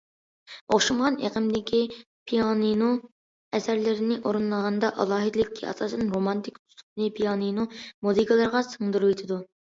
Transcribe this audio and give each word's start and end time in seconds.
ئوخشىمىغان 0.75 1.15
ئېقىمدىكى 1.27 1.81
پىيانىنو 2.29 2.87
ئەسەرلىرىنى 3.57 4.17
ئورۇنلىغاندا 4.29 4.89
ئالاھىدىلىككە 5.03 5.67
ئاساسەن 5.73 6.09
رومانتىك 6.15 6.57
ئۇسلۇبنى 6.63 7.11
پىيانىنو 7.19 7.67
مۇزىكىلىرىغا 8.09 8.63
سىڭدۈرۈۋېتىدۇ. 8.71 9.39